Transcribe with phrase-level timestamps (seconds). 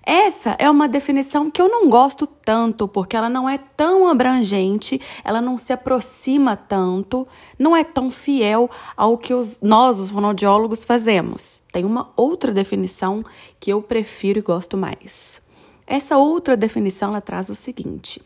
[0.04, 5.00] Essa é uma definição que eu não gosto tanto, porque ela não é tão abrangente,
[5.22, 10.84] ela não se aproxima tanto, não é tão fiel ao que os, nós, os fonoaudiólogos,
[10.84, 11.62] fazemos.
[11.72, 13.22] Tem uma outra definição
[13.60, 15.40] que eu prefiro e gosto mais.
[15.86, 18.20] Essa outra definição ela traz o seguinte: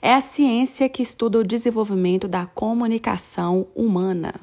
[0.00, 4.34] é a ciência que estuda o desenvolvimento da comunicação humana.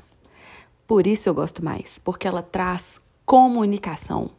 [0.85, 4.29] Por isso eu gosto mais, porque ela traz comunicação.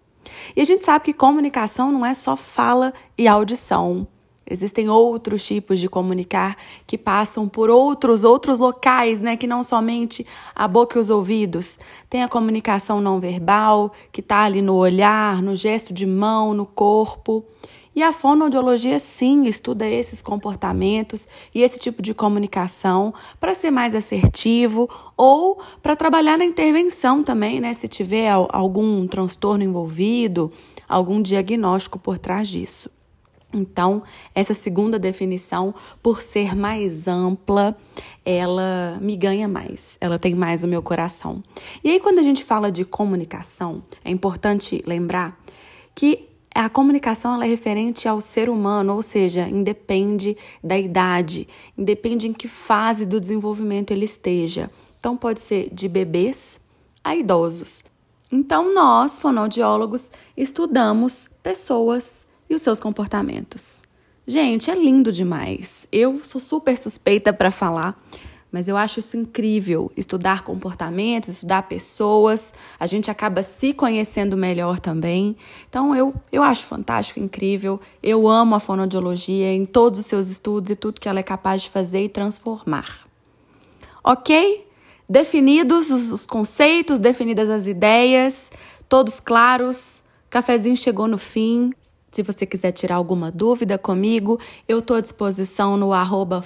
[0.54, 4.06] E a gente sabe que comunicação não é só fala e audição.
[4.48, 10.24] Existem outros tipos de comunicar que passam por outros outros locais, né, que não somente
[10.54, 11.76] a boca e os ouvidos.
[12.08, 16.64] Tem a comunicação não verbal, que está ali no olhar, no gesto de mão, no
[16.64, 17.44] corpo.
[17.96, 23.94] E a fonoaudiologia, sim, estuda esses comportamentos e esse tipo de comunicação para ser mais
[23.94, 27.72] assertivo ou para trabalhar na intervenção também, né?
[27.72, 30.52] Se tiver algum transtorno envolvido,
[30.86, 32.90] algum diagnóstico por trás disso.
[33.50, 34.02] Então,
[34.34, 37.74] essa segunda definição, por ser mais ampla,
[38.22, 41.42] ela me ganha mais, ela tem mais o meu coração.
[41.82, 45.40] E aí, quando a gente fala de comunicação, é importante lembrar
[45.94, 51.46] que a comunicação ela é referente ao ser humano, ou seja, independe da idade,
[51.76, 54.70] independe em que fase do desenvolvimento ele esteja.
[54.98, 56.58] Então, pode ser de bebês
[57.04, 57.84] a idosos.
[58.32, 63.82] Então, nós, fonoaudiólogos, estudamos pessoas e os seus comportamentos.
[64.26, 65.86] Gente, é lindo demais.
[65.92, 67.96] Eu sou super suspeita para falar,
[68.50, 69.90] mas eu acho isso incrível.
[69.96, 75.36] Estudar comportamentos, estudar pessoas, a gente acaba se conhecendo melhor também.
[75.68, 77.80] Então eu, eu acho fantástico, incrível.
[78.02, 81.62] Eu amo a fonoaudiologia em todos os seus estudos e tudo que ela é capaz
[81.62, 83.06] de fazer e transformar.
[84.02, 84.66] Ok?
[85.08, 88.50] Definidos os, os conceitos, definidas as ideias,
[88.88, 90.02] todos claros.
[90.30, 91.72] Cafezinho chegou no fim.
[92.16, 96.42] Se você quiser tirar alguma dúvida comigo, eu estou à disposição no arroba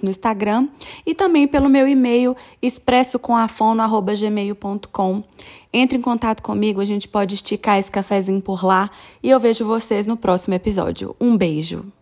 [0.00, 0.68] no Instagram
[1.04, 5.24] e também pelo meu e-mail expressocomafono.gmail.com.
[5.72, 9.64] Entre em contato comigo, a gente pode esticar esse cafezinho por lá e eu vejo
[9.64, 11.16] vocês no próximo episódio.
[11.20, 11.97] Um beijo!